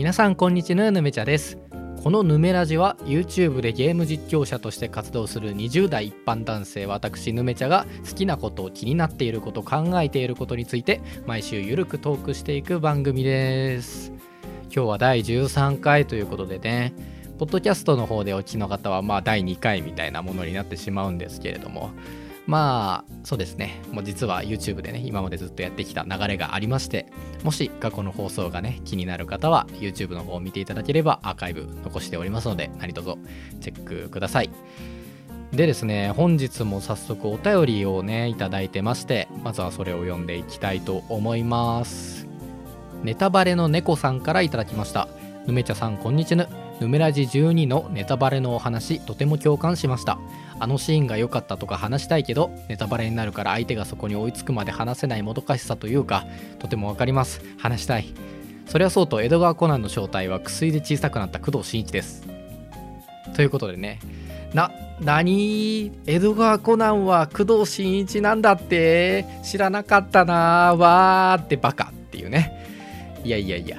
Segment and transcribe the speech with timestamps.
[0.00, 1.58] 皆さんこんにちはぬめちゃです。
[2.02, 14.10] このヌメラジは YouTube でゲーム実況者として活動する20代一般男性私ヌメちゃが好きなことを気になっていること考えていることについて毎週ゆるくトークしていく番組です。
[14.74, 16.94] 今日は第13回ということでね
[17.38, 21.90] ポッドキャストの方でお聞きの方はまあ第2回みたいなものになってしまうんですけれども
[22.46, 23.80] まあそうですね。
[23.92, 27.06] もう実は YouTube でね今までずっとやってきた流れがありまして
[27.44, 33.14] もし過去の放送がね気になる方は YouTube の方を見ていただければアーカイブ残しておりますので何卒
[33.60, 34.50] チェックください。
[35.52, 42.26] でですね本日も早速お便りをねいただいてましてまずはそれを読んでいきたいと思います。
[43.02, 45.08] ネタバレの猫さんからいただきました。
[45.46, 46.69] ぬめちゃさんこんにちは。
[46.80, 50.18] ぬめラジ12のネタバレのお話とても共感しました。
[50.58, 56.26] あのシーンが良かったとか話したいけどネタバレになるから相手がそこに追いつくまで話せないもどかしさというか
[56.58, 57.42] とてもわかります。
[57.58, 58.12] 話したい。
[58.66, 62.26] それはそうと江戸川コナンの正体は薬で小さくなった工藤新一です。
[63.34, 64.00] ということでね。
[64.54, 65.92] な何？
[66.06, 69.24] 江戸川コナンは工藤新一なんだって？
[69.42, 73.20] 知らなかったなわーってバカっていうね。
[73.24, 73.78] いやいやいや。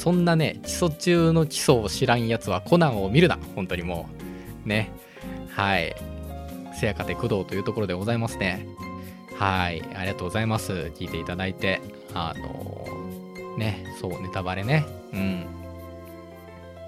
[0.00, 4.08] そんなね基礎中の基礎を知らんやつはコナンを見るな本当にも
[4.64, 4.90] うね
[5.50, 5.94] はい
[6.80, 8.66] せやかて工藤というところでございますね。
[9.36, 10.72] はい、ありがとうございます。
[10.96, 11.80] 聞いていただいて。
[12.14, 14.86] あのー、ね、そう、ネタバレね。
[15.12, 15.46] うん。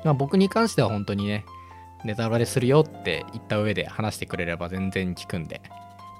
[0.04, 1.44] まあ僕に関しては本当にね、
[2.04, 5.60] ネタバレするよって言った上で話してくれれば全然聞くんで、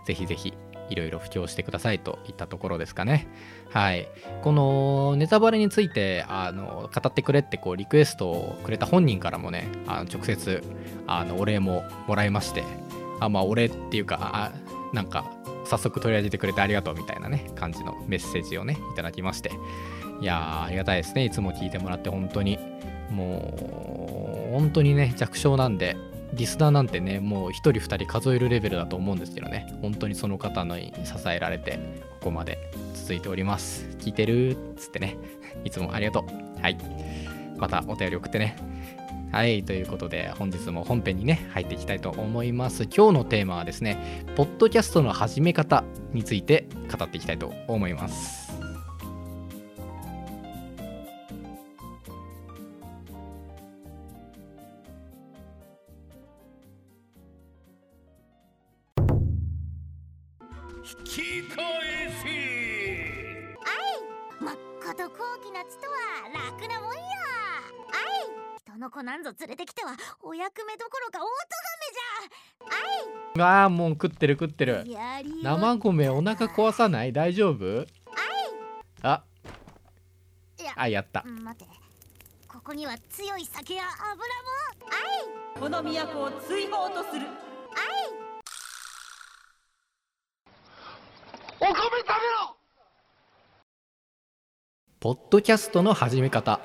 [0.06, 0.52] ぜひぜひ
[0.92, 3.26] いろいろ布教してくださいといったところですかね。
[3.70, 4.08] はい。
[4.42, 10.62] このネタバレについて、あの、語ってくれってこうリクエストをくれた本人からもね、あの直接、
[11.06, 12.62] あの、お礼ももらいまして、
[13.24, 14.52] あまあ俺っていうかあ
[14.92, 15.30] なんか
[15.64, 19.52] 早速取り上げてくれてありがとうみたいなね感じのメッセージをねいただきまして
[20.20, 22.58] いやーありがたいですねいつも聞いてもらって本当に
[23.10, 25.96] もう本当にね弱小なんで
[26.32, 29.72] リスナーなんてねもう1人2人数えるレベルだと思うんですけどね。
[29.82, 30.92] 本当にその方の支
[31.28, 31.78] えられて
[32.20, 33.86] ここまで続いております。
[33.98, 34.52] 聞いてる？
[34.52, 35.16] っつってね。
[35.64, 36.62] いつもありがとう。
[36.62, 36.78] はい。
[37.58, 38.56] またお便り送ってね。
[39.30, 42.84] はい、ということで本日も本編にね入っていきたいと思います。
[42.84, 48.41] 今日のテーマはですね、ポッドキャストの始め方について語っていきたいと思います。
[60.84, 61.56] 引き返
[62.22, 62.28] せ。
[63.60, 63.70] は
[64.40, 65.94] いまっこと高貴な血とは
[66.32, 67.00] 楽なもんや
[68.82, 71.28] の子なんぞ連れてきてはお役目どころかオト
[72.66, 72.74] ガメ
[73.36, 73.44] じゃ。
[73.46, 74.84] ああもう食ってる食ってる。
[75.44, 77.12] 生米お腹壊さない？
[77.12, 77.86] 大丈夫？
[79.02, 79.22] あ。
[80.74, 81.22] あやった。
[81.22, 81.72] 待って。
[82.48, 85.60] ここには強い酒や油も。
[85.60, 87.28] この都を追放とする
[91.62, 92.56] お米食べろ！
[94.98, 96.58] ポッドキャストの始め方。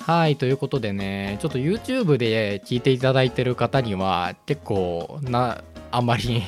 [0.00, 6.42] はいということでねちょっと YouTube で聞いていただいてる方には結構なあんまり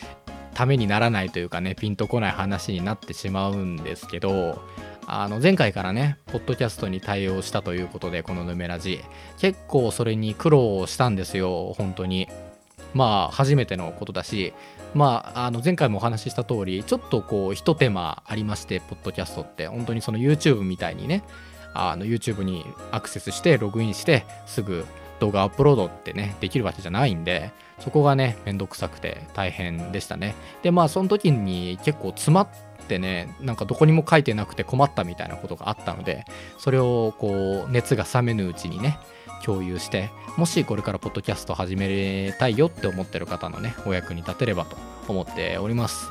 [0.54, 4.62] ためにならないというかねピンとこない話になってしまうんですけど
[5.06, 9.04] あの前回からねポッドキャストに対応したということでこのヌメラジ。
[9.38, 12.28] 結構それに苦労したんですよ本当に。
[12.94, 14.52] まあ初めてのことだし
[14.94, 19.66] まあ、あの前回もお話しした通りちょっとこうひと手間ありましてポッドキャストって。
[19.66, 21.22] 本当にその YouTube みたいにね
[21.74, 24.86] あの YouTube にアクセスしてログインしてすぐ
[25.20, 30.34] 動画アップロードってねできるわけじゃないんでそこがねめんどくさくて大変でしたね。
[30.62, 32.48] でまあその時に結構詰まっ
[32.88, 36.24] てねなんかどこにも書いてなくて困ったみたいなことがあったので
[36.58, 38.98] それをこう熱が冷めぬうちにね
[39.44, 44.76] 共有してもしこれからポッドキャスト始めたいよって思ってる方のねお役に立てればと
[45.08, 46.08] 思っております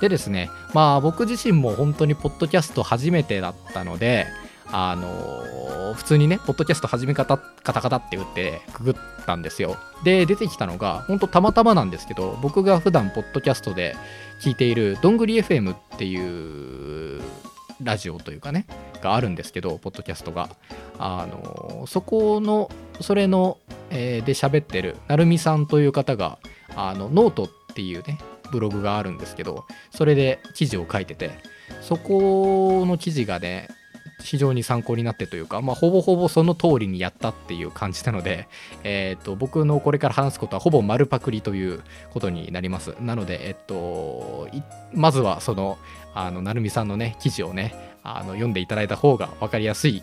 [0.00, 4.26] でですねまあ僕自身も本当にポッドキャスト初めてだったので
[4.72, 8.94] あの普通にね、ポッドキャスト始め方、カタカタって打ってくぐっ
[9.26, 9.76] たんですよ。
[10.04, 13.96] で、出てきたのが、ほんとたまたまなんですけど、僕が普段ポッドキャストで
[14.40, 17.20] 聞いている、どんぐり FM っていう
[17.82, 18.66] ラジオというかね、
[19.00, 20.48] があるんですけど、ポッドキャストが。
[20.98, 23.58] あのそこの、それの、
[23.90, 26.38] えー、で喋ってる、なるみさんという方が、
[26.76, 28.18] あの、ノートっていうね、
[28.52, 31.30] ブログがあるんですけど、それで記事を書いてて、
[31.80, 33.68] そこの記事がね、
[34.22, 38.48] 非常に参考になってというか、まあ、ほぼほぼその通りにやったっていう感じなので、
[38.84, 41.82] えっと僕のこれから話すことはほぼ丸パクリという
[42.12, 44.48] ことになりますなので、えっと
[44.92, 45.78] まずはその
[46.14, 50.02] あの成美さんのね記事をねあの読んでいただいた方が分かりやすい。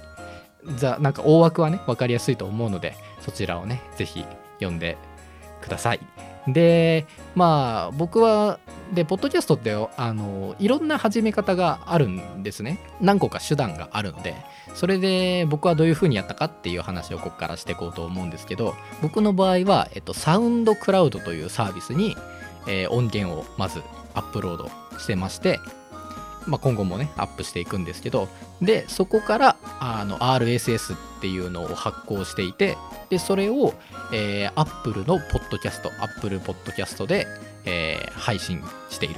[0.77, 4.25] じゃなんか大枠はね分かりやすいと思うのでそちらをね是非
[4.59, 4.97] 読んで
[5.61, 5.99] ください。
[6.47, 7.05] で
[7.35, 8.59] まあ僕は
[8.93, 12.79] でポッドキャストってあのいろんな始め方があるんですね。
[13.01, 14.35] 何個か手段があるので
[14.73, 22.15] それで僕はどういう風にやったかっていう話をここからしていこうと思うんですけど僕の場合は、えっと、サウンドクラウドというサービスに、
[22.67, 23.81] えー音源をまず
[24.13, 24.69] アップロード
[24.99, 25.59] してまして
[26.47, 28.29] まあ、今後もねアップしていくんですけど
[28.61, 32.77] でそこからあの RSS っていうのを発行していて
[33.09, 33.73] でそれを、
[34.13, 37.27] えー、Apple のポッドキャスト Apple ポッドキャストで、
[37.65, 39.15] えー配信している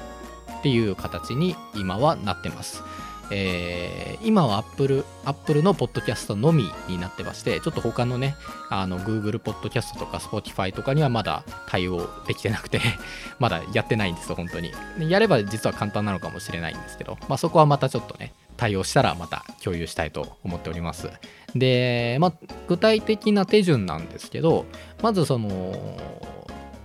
[0.60, 2.84] っていう形に今はなってます。
[3.32, 8.36] えー今は Apple, Apple のポッドキャストのみになってましてちょっと他のね
[8.70, 12.82] あの Google ポッドキャストとか Spotify とかにはまだ対応できてなくて
[13.40, 14.72] まだやってないんですよ本当に。
[15.10, 21.10] やれば実は簡単なのかもしれないんですけど、まあ、そこはまたちょっとね対応したらまた共有したいと思っております。
[21.56, 22.34] で、まあ、
[22.68, 24.66] 具体的な手順なんですけど
[25.02, 25.98] まずその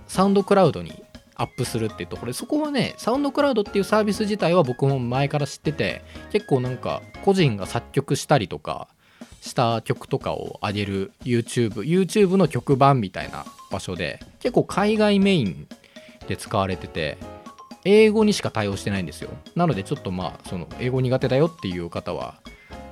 [0.07, 1.03] サウンドクラウドに
[1.35, 6.01] アップするっていうところでそこはねサウンドクラウドっていうサービス自体は僕も前から知ってて
[6.31, 8.87] 結構なんか個人が作曲したりとか
[9.41, 15.67] した曲とかを上げる YouTube YouTube の曲版みたいな場所で結構海外メイン
[16.27, 17.17] で使われてて
[17.83, 19.29] 英語にしか対応してないんですよ。
[19.55, 22.41] なのでちょっとまあその英語苦手だよっていう方は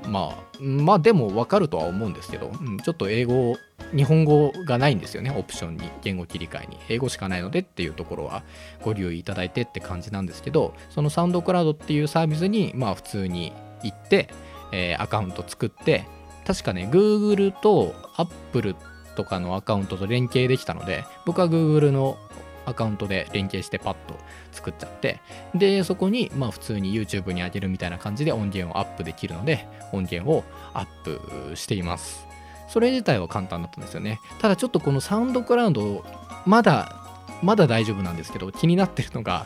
[0.07, 3.55] まあまあでも分かるとは思うんですけど、うん、ちょっと英語
[3.95, 6.77] 日本語がないんですよねオプションに言語切り替えに。
[6.89, 8.44] 英語しかないのでっていうところは
[8.81, 13.53] ご留意いただいてって感じなんですけどそのサウンドクラウドっていうサービスにまあ普通に
[13.83, 14.29] 行って、
[14.71, 16.06] えーアカウント作って
[16.45, 18.75] 確かね Google と Apple
[19.15, 22.17] とかのアカウントと連携できたので僕は Google の
[22.65, 24.18] アカウントで連携してパッと
[24.51, 25.19] 作っちゃって
[25.54, 30.44] でそこにまあ普通に YouTube に上げるみたいな感じで音源をアップできるので音源を
[30.74, 32.27] アップしています。
[32.68, 34.19] それ自体は簡単だったんですよね。
[34.39, 36.04] ただちょっとこのサウンドクラウド
[36.45, 36.95] まだ
[37.44, 39.45] まだ大丈夫なんですけど気になってるのが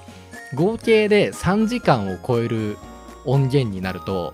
[0.54, 2.78] 合計で3時間を超える
[3.26, 4.34] 音源になると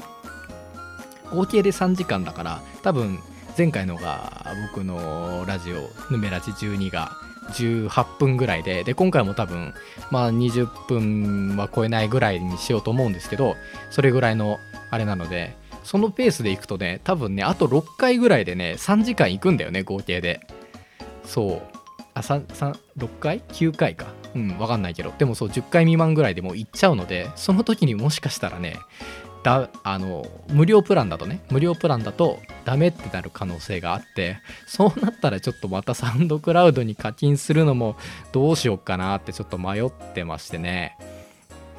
[1.32, 3.20] 合計で3時間だから多分
[3.58, 7.12] 前回のが僕のラジオ「ヌメラジ12」が
[7.52, 9.74] 18分ぐらいでで今回も多分
[10.12, 13.56] まあ20分は超えないぐらいにしようと思うんですけど
[13.92, 14.60] それぐらいの
[14.90, 20.42] あれなのでそのペースでいくとね多分ねあと6回ぐらいでね3時間いくんだよね合計で。
[21.26, 21.62] そう。
[22.16, 24.08] あ36回 ?9 回か。
[24.36, 25.14] うんわかんないけど。
[25.18, 28.78] でもそう10回未満ぐらいでもういっちゃうのでその時にもしかしたらね
[29.44, 37.98] だあの無料プランだとね無料プランだとダメってなる可能性があってそうなったらちょっとまたサウンドクラウドに課金するのも
[38.32, 40.98] どうしようかなってちょっと迷ってましてね。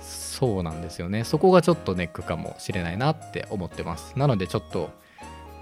[0.01, 1.23] そうなんですよね。
[1.23, 4.19] そこがちょっとネックかもしれないなって思ってます。
[4.19, 4.91] なのでちょっと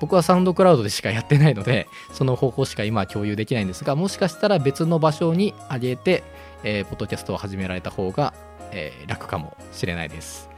[0.01, 6.25] 僕はサウンドクラウドでしかやってないのでその方法しか今は共有できないんですがもしかしたら別の場所に上げて、
[6.65, 8.35] えーポッドキャストを始められた方が、
[8.73, 10.51] えー楽かもしれないです。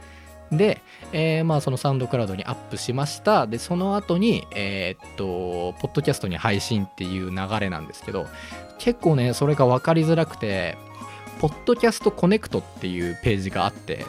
[0.51, 0.81] で、
[1.11, 8.27] えーまあそのサウンドクラウドにアップしましたでその後にえーっとポッドキャストに配信っていう流れなんですけど
[8.79, 10.77] 結構ねそれが分かりづらくて
[11.39, 14.05] ポッドキャストコネクトっていうページがあって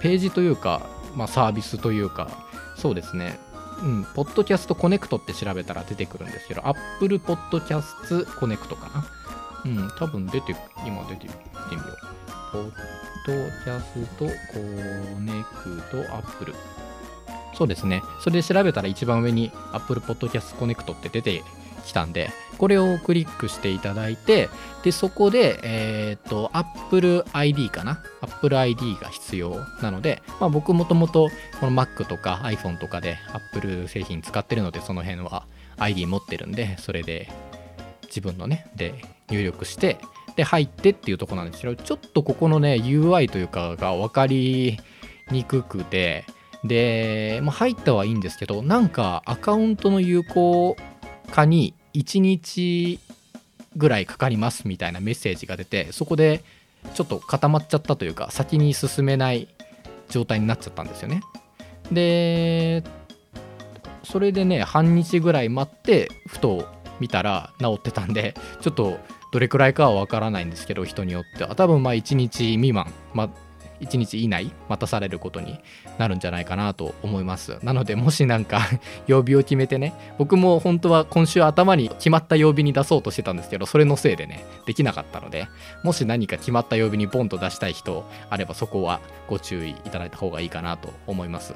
[0.00, 2.28] ページというか、まあ、サービスというか
[2.76, 3.38] そうですね
[3.82, 9.04] うん、ポッドキャストコネクトって調べたら出てくるんですけど、Apple Podcast Connect かな
[9.64, 11.34] うん、多分出て、今出てる。
[11.70, 12.31] 見てみよう。
[12.52, 13.32] ポッド
[13.64, 14.30] キャストコ
[15.20, 15.32] ネ
[15.62, 16.54] クト Apple。
[17.54, 18.02] そうですね。
[18.20, 21.42] それで調べたら一番上に Apple Podcast Connect って出て
[21.86, 24.50] きたんで、これをクリックしていただいて、
[24.84, 35.46] で、そこで、えっ、と、Apple ID かな ?Apple ID が必要なので、まあ僕もともとこの Mac とか iPhone とかで Apple 製品使ってるので、その辺は
[35.78, 37.32] ID 持ってるんで、それで
[38.08, 39.98] 自分のね、で入力して、
[40.36, 44.78] で、入ってっていうとこなんですけど、ちょっとここのね、UI というかが分かり
[45.30, 46.24] にくくて、
[46.64, 50.76] で、まあ、入ったはいいんですけど、なんかアカウントの有効
[51.30, 53.00] 化に1日
[53.76, 56.44] ぐらいかかりますみたいなメッセージが出て、そこで
[56.94, 59.48] ちょっと固まっちゃったというか、先に進めない
[60.08, 61.22] 状態になっちゃったんですよね。
[61.90, 62.84] で、
[64.04, 66.68] それでね、半日ぐらい待って、ふと
[67.00, 68.98] 見たら治ってたんで、ちょっと
[69.32, 71.56] どれくらいかはわからないんですけど、人によっては。
[71.56, 73.30] 多分まあ1日未満、まあ、
[73.82, 75.58] 1日以内待たされることに
[75.98, 78.60] なるんじゃないかなと思いますなのでもしなんか
[79.06, 85.48] 曜日を決めてね僕も本当は今週頭に決まった曜日に出そうとしてたんですけどそれのせいでねできなかったので
[85.82, 91.54] もし何か決まった曜日にボンと出したい人あればそこはご注意いただいた方がいいかなと思います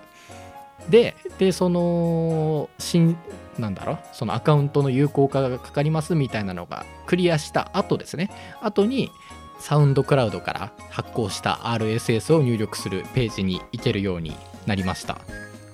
[0.91, 3.17] ででその新
[3.59, 8.31] なんだろうそのアカウントの有効化がかかりますみたいなのがクリアした後ですね。
[8.61, 9.11] 後に
[9.59, 15.19] サウンドクラウドから発行した RSS を入力するページに行けるようになりました。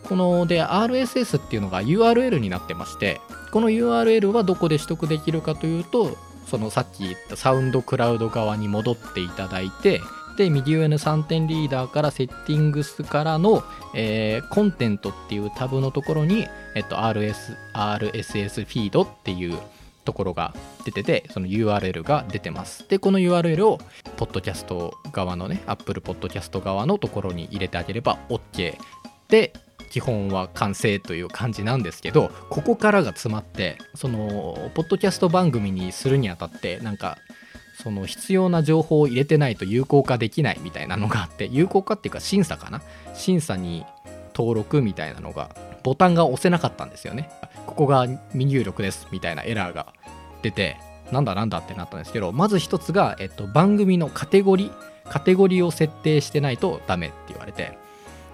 [0.05, 6.17] こので RSS っていうのが URL になってましてこの URL はどこで取得できるかというと
[6.47, 10.01] そのさっき言ったサウンドクラウド側に戻っていただいて
[10.37, 13.63] で右上の3点リーダーからセッティングスからの、
[13.95, 19.59] えーコンテントっていうタブのところに、えっと、RS RSS フィードっていう
[20.05, 22.89] ところが出ててその URL が出てます。
[22.89, 23.79] でこの URL を
[24.17, 28.77] ポッドキャスト側のね Apple Podcast 側のところに入れてあげれば OK
[29.29, 29.53] で
[29.91, 37.19] 基本は完成という感じなんですけどここからが詰まってそのポッドキャスト番組にするにあたってなんか
[37.83, 42.81] その必要な情報を入れてないと有効化できないみたいなのがあって有効化っていうか審査かな？
[43.15, 43.85] 審査に
[44.35, 45.51] 登録みたいなのが
[45.83, 47.29] ボタンが押せなかったんですよね。
[47.67, 49.93] ここが未入力ですみたいなエラーが
[50.43, 50.77] 出て
[51.11, 57.77] なんだなんだってなったんですけどまず一つが、えっと、番組のカテゴリーカテゴリーを設定してないとダメって言われて。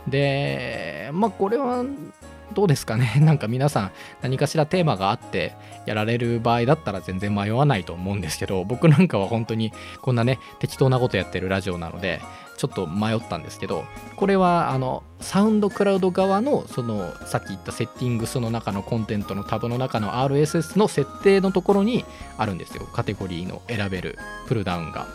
[0.06, 1.84] でまあこれは
[2.54, 3.14] どうですかね？
[3.20, 3.90] なんか皆さん
[4.22, 5.54] 何かしらテーマがあって
[5.86, 12.20] やられる場合だったら全然迷わないと思うんですけど僕なんかは本当にこんなね適当なことやってるラジオなので
[12.56, 13.84] ちょっと迷ったんですけど
[14.16, 22.04] これはあのサウンドクラウド側のそのさっき言った Settings の中の Content のタブの中の RSS の設定のところに
[22.36, 25.06] あるんですよカテゴリーの選べるプルダウンが。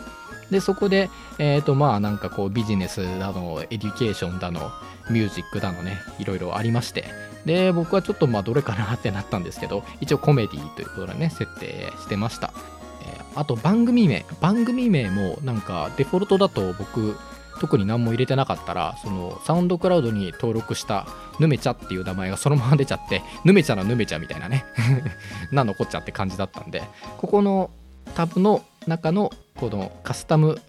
[0.50, 4.70] でそこでえっ、とまあなんかこうビジネスだの Education だの
[5.10, 7.04] ミュージックだのねいろいろありまして。
[7.44, 12.54] で僕はちょっとまあどれかなってなったんですけど一応コメディということでね設定してました、
[13.02, 14.24] えーあと番組名。
[14.40, 17.16] 番組名もなんかデフォルトだと僕
[17.60, 21.06] 特に何も入れてなかったらそのサウンドクラウドに登録した
[21.38, 24.64] ヌメチャっていう名前がそのまま出ちゃってヌメチャのヌメチャみたいなね。
[25.52, 26.82] な残っちゃって感じだったんで
[27.18, 27.70] ここの
[28.14, 30.60] タブの中のこのカスタム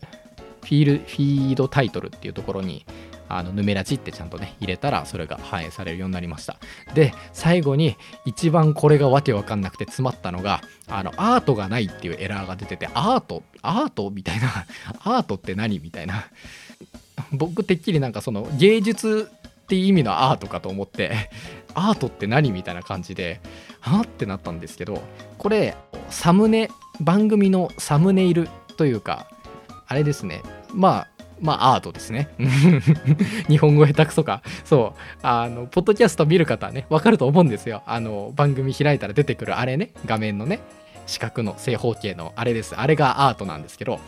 [0.61, 2.85] フィールフィードタイトルっていうところに
[3.27, 6.57] あのヌメラジってちゃんとね入れたらそれが反映されるようになりました。
[6.93, 14.65] で最後に一番これがわけわかんなくて詰まったのがあのアートがないっていうエラーが出ててアートアートみたいな
[15.03, 16.25] アートって何みたいな。
[17.31, 19.31] 僕てっきりなんかその芸術
[19.65, 21.29] っていう意味のアートかと思って
[21.73, 23.41] アートって何みたいな感じで
[23.79, 25.01] はってなったんですけど
[25.37, 25.75] これ
[26.09, 29.27] サムネ番組のサムネイルというか
[29.87, 30.41] あれですね。
[30.73, 31.07] まあ
[31.39, 32.29] まあアートですね。
[33.47, 34.41] 日本語下手くそか。
[34.63, 34.99] そう。
[35.21, 37.83] あのポッドキャスト見る方はねわかると思うんですよ。
[37.85, 39.91] あの番組開いたら出てくるあれね。
[40.05, 40.59] 画面のね。
[41.07, 42.75] 四角の正方形のあれです。
[42.75, 43.99] あれがアートなんですけど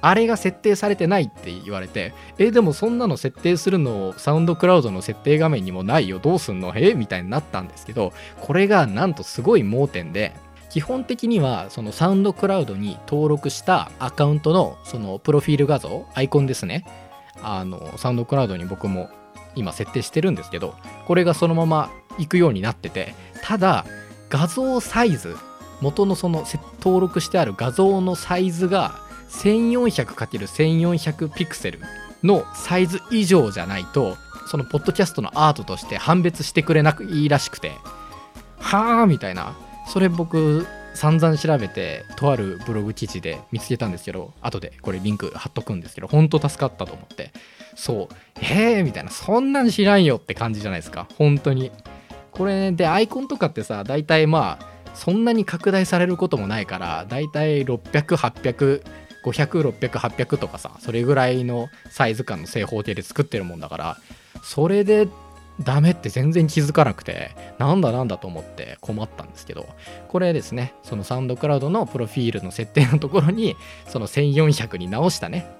[0.00, 6.72] あれが設定されてないって言われて、え、でもそんなの設定するのサウンドクラウドの設定画面にもないよ、どうすんの？
[6.76, 6.94] え？
[6.94, 10.34] みたいになったんですけど、これがなんとすごい盲点で、
[10.70, 16.84] 基本的にはそのサウンドクラウドに登録したアカウントのそのプロフィール画像、アイコンですね。
[17.42, 19.10] あの、サウンドクラウドに僕も
[19.54, 20.74] 今設定してるんですけど、
[21.06, 23.84] これがそのまま行くようになってて、ただ、
[24.28, 25.36] 画像サイズ、
[25.80, 26.44] 元のその
[26.80, 28.94] 登録してある画像のサイズが
[29.30, 31.80] 1400×1400 ピクセル
[32.22, 37.72] のサイズ以上じゃないとそのポッドキャストのアートとして判別してくれなくいいらしくて
[38.58, 39.54] はあみたいな
[39.86, 47.32] それ僕散々調べてとあるブログ記事で見つけたんですけど後でこれリンク貼っとくんですけど本当助かったと思って。
[47.74, 48.44] そう。
[48.44, 49.10] へえみたいな。
[49.10, 51.06] そんなん知らんよって感じじゃないですか。
[51.18, 51.70] 本当に。
[52.32, 58.82] これでアイコンとかってさ大体まあそんなに拡大されることもないから大体600800
[59.26, 63.96] 500、600、800とかさ、それぐらいのサイズ感の正方形で作ってるもんだから、
[64.44, 65.08] それで
[65.62, 69.66] ダメって全然気づかなくて、なんだなんだと思って困ったんですけど、
[70.08, 75.50] これですね、そのサウンドクラウドのプロフィールの設定のところに、その1400に直したね、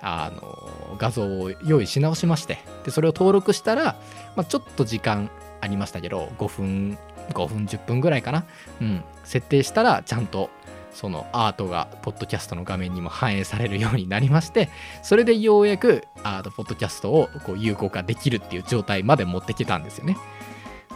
[0.00, 3.96] あの画像を用意し直しまして、で、それを登録したら、
[4.36, 6.98] まあ、ちょっと時間ありましたけど、5分、
[7.30, 8.44] 5分、10分ぐらいかな。
[8.80, 10.50] うん、設定したら、ちゃんと
[10.96, 14.70] そのアートがポッドキャストの画面にも反映されるようになりまして
[15.02, 20.16] それでようやくアートポッドキャストをこう有効化できるっていう状態まで持ってきたんですよね。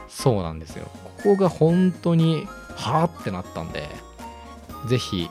[0.08, 0.88] そうなんですよ。
[1.04, 3.88] ここが本当にはあってなったんで
[4.88, 5.28] ぜひ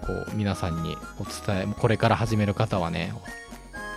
[0.00, 3.12] こう皆さんにお伝えこれから始める方はね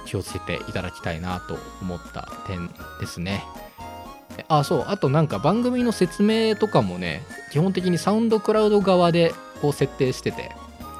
[0.05, 2.67] 気をつけていただきたいなと思った点
[2.99, 3.45] ですね。
[4.49, 4.85] あそう。
[4.87, 10.51] あとなんか番組の説明とかもね基本的にサウンドクラウド側でこう設定してて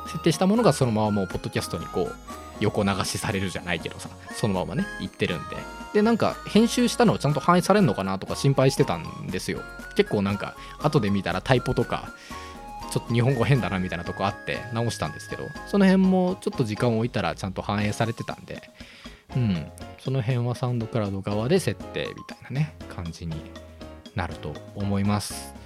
[0.08, 2.16] 設定したものがそのままもうポッドキャストにこう
[2.60, 5.58] 横流しされるじゃないけどさそのままね言ってるんで。
[5.94, 9.62] でなんか編集したのをちゃんと反映されるのかなとか心配してたんですよ。
[9.96, 12.14] 結構なんか後で見たらタイポとか
[12.92, 18.70] ちょっと日本語変だなみたいなとこあって直したんですけどその辺もちょっと時間を置いたらちゃんと反映されてたんで
[19.36, 19.66] うん。
[20.00, 23.36] その辺はサウンドクラウド側で設定みたいなね感じに
[24.16, 25.61] なると思います。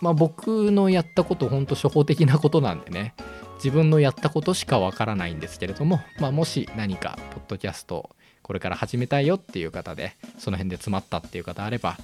[0.00, 3.14] まあ僕のやったことほんと初歩的なことなんでね
[3.56, 8.10] 自分のやったことしかわからないんですけれども、まあ、もし何かポッドキャスト
[8.42, 11.98] これから始めたいよっていう方でその辺で詰まったっていう方あれば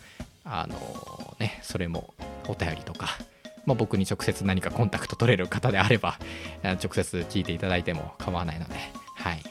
[0.45, 2.13] あのねそれも
[2.49, 3.09] お便りとか
[3.67, 6.19] まあ、僕に直接何かコンタクト取れる方であれば、
[6.63, 8.75] 直接聞いていただいても構わないので、
[9.17, 9.43] はい。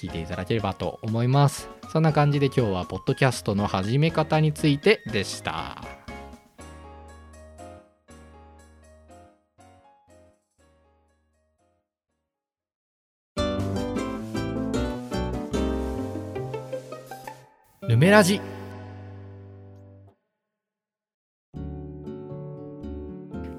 [0.00, 1.68] 聞いていただければと思います。
[1.92, 5.91] そんな感じで今日は、ポッドキャストの始め方についてでした。
[18.02, 18.40] ヌメラジ。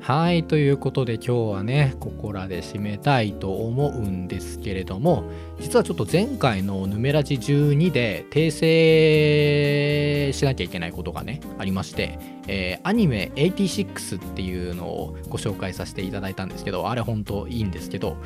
[0.01, 5.23] はい、ということで今日はね、ここらで締めたいと思うんですけれども、
[5.61, 12.19] 実はちょっと前回のヌメラジ12で訂正しなきゃいけないことがね、ありまして、
[12.49, 18.17] えー、アニメ86っていうのをご紹介させていただいたんですけど、あれ本当いいんですけど、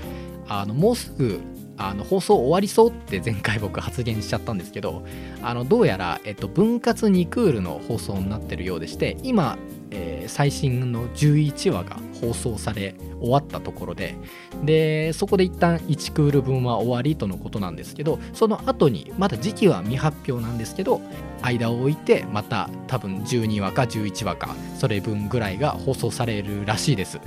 [0.48, 1.42] あの、もうすぐ
[1.78, 5.04] あの放送終わりそうって前回僕発言しちゃったんですけど
[5.42, 9.58] あのどうやら、えっと、分割2クールの放送になってるようでして今
[9.92, 14.16] えー、最新の11話が放送され終わったところで
[14.64, 21.02] でそこで一旦1クール分は終わりとのことなんですけどその後にまだ時期は未発表なんですけど
[21.42, 27.20] 間を置いてまた多分12話か11話かそれ分ぐらいが放送されるらしいです。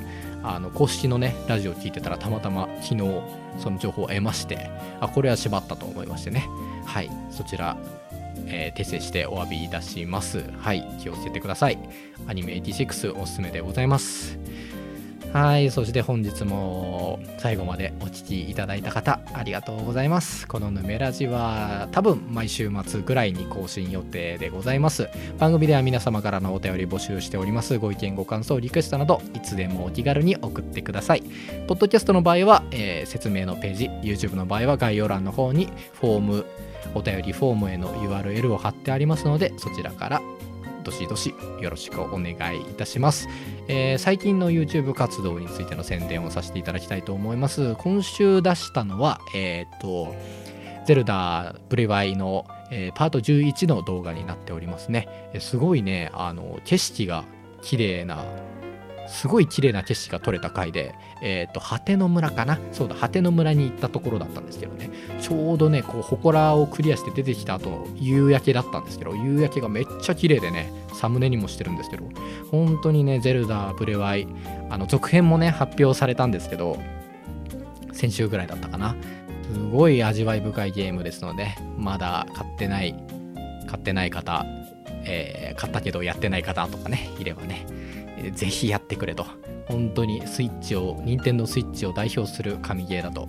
[0.43, 3.21] あの公式のねラジオ聞いてたらたまたま昨日
[3.59, 6.49] その情報を得ましてあこれは縛ったと思いましてね。
[6.87, 7.77] はいそちら
[8.47, 10.45] えー、訂正してお詫びいたします。
[10.59, 11.79] はい、気をつけてください。
[12.27, 14.39] アニメ86おすすめでございます。
[15.33, 20.49] はい、そして本日も最後までお聴きいただいた方、ありがとうございます。
[20.49, 25.09] このヌメラジは多分毎週末ぐらいに更新予定でございます。
[25.39, 27.79] 番組では皆様からのお便り募集しております。
[27.79, 31.23] ご意見、ご感想、リクエストなど、いつでもお気軽に送ってください。
[31.69, 36.47] ポッドキャストの場合は、えー、説明のページ、YouTube の場合は概要欄の方にフォーム、
[36.95, 40.23] お便りフォームへの URL を貼ってありますのでそちらから
[40.83, 43.29] どしどしよろしくお願いいたします、
[43.69, 47.75] えー、最近の YouTube 活動についての宣伝をさせていただきたいと思います。
[47.77, 50.15] 今週出したのはえっ、と
[50.87, 57.25] ゼルダブレワイの、えー、パート11の動画になっておりますね、すごいねあの景色が
[57.63, 58.25] 綺麗な
[59.11, 62.59] すごい綺麗な景色が撮れた回で、えっ、ー、と、果ての村かな？
[62.73, 72.05] そうだ、果ての村に行ったところだったんですけどね、ちょうどね、こう、祠をクリアして出てきた後夕焼けだったんですけど、夕焼けがめっちゃ綺麗でね、サムネにもしてるんですけど、
[72.51, 74.27] 本当にね、ゼルダ、ブレワイ、
[74.71, 76.79] あの、続編もね、発表されたんですけど、
[77.93, 78.95] 先週ぐらいだったかな。
[79.53, 82.95] すごい味わい深いゲームですので、まだ買ってない、
[83.67, 84.47] 買ってない方、
[85.05, 87.67] えー、買ったけどやってない方とかね、いればね、
[88.35, 89.27] ぜひやってくれと。
[89.67, 93.29] 本当にスイッチを、任天堂スイッチを代表する神ゲーだと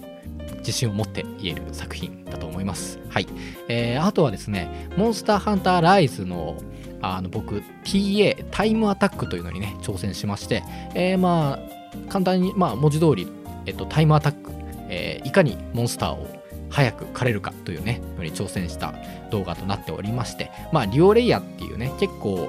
[0.58, 3.00] 自信を持って言える作品だと思います。
[3.10, 3.28] はい。
[3.68, 6.58] えー、あとはですね、モンスターハンターライズの
[7.02, 13.28] あの僕 TA タイムアタックというのにね挑戦しまして、えー、まあ簡単にまあ文字通り、
[13.66, 14.52] えっと、タイムアタック、
[14.90, 16.28] えー、いかにモンスターを
[16.70, 18.94] 早く狩れるかというねのに挑戦した
[19.30, 22.48] 動画となっておりましてまあリオレイヤーっていうね結構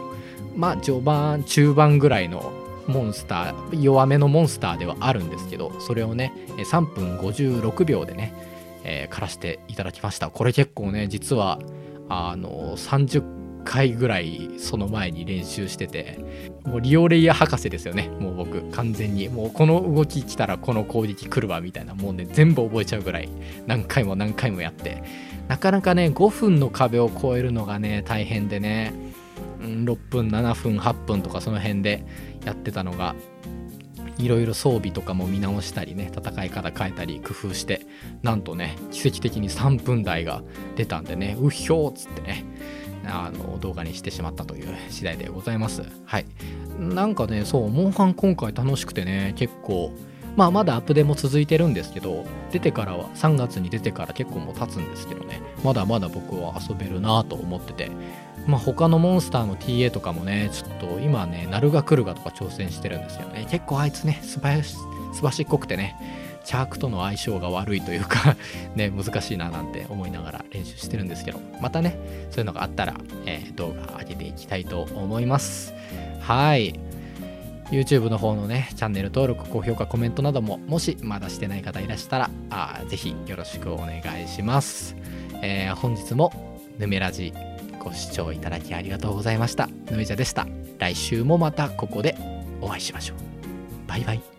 [0.57, 2.53] まあ序盤中盤ぐらいの
[2.87, 8.35] モンスター弱めのモンスターではあるんですけどそれをね3分56秒でね、
[8.85, 10.31] えー、枯らしていただきました。
[10.31, 11.59] これ結構ね実は
[12.09, 16.19] あの30回ぐらいその前に練習してて
[16.65, 18.09] もうリオレイヤ博士ですよね。
[18.21, 19.29] もう僕完全に。
[19.29, 23.29] もうこの動き来たらこの攻撃来るわみたいなもうね全部覚えちゃうぐらい
[23.67, 25.03] 何回も何回もやって。
[25.49, 28.95] なかなかね5分の壁を越えるのがね大変でね
[29.62, 32.05] 6分7分8分とかその辺で
[32.44, 33.14] やってたのが
[34.18, 37.87] いろいろ装備とかも見直したりね戦い方変えたり工夫して
[38.22, 40.42] なんとね奇跡的に3分台が
[40.77, 42.44] 出たんでねうひょーっつってね
[43.05, 45.83] あの動画にしてしまったという次第でございます。
[46.05, 46.27] はい。
[46.79, 49.92] なんかねそうモンハン今回楽しくてね結構
[50.37, 57.90] まあまだアップデも続いてるんですけど出てからは3月に出てから結構もう経つんですけどねまだまだ僕は遊べるなと思ってて
[58.47, 63.47] まあ他のモンスターの TA とかもねちょっと今ねナルガクルガとか挑戦してるんですよね。
[63.51, 64.77] 結構あいつねすばやし
[65.13, 65.97] すばしっこくてね
[66.45, 68.37] チャークとの相性が悪いというか
[68.75, 71.97] ね難しいななんて思いながら練習してるんですけどまたね
[72.31, 72.95] そういうのがあったら、
[73.27, 75.75] えー動画上げていきたいと思います。
[76.21, 76.75] はい。
[77.71, 84.95] YouTube の方のねチャンネル登録高評価コメントなどももしまだしてない方いらしたらあぜひよろしくお願いします、
[85.41, 87.33] えー本日もヌメラジ
[87.83, 89.66] ご視聴いただきありがとうございました。
[89.90, 90.47] ぬめじゃでした。
[90.79, 92.16] 来週もまたここで
[92.61, 93.88] お会いしましょう。
[93.88, 94.32] バイバイ。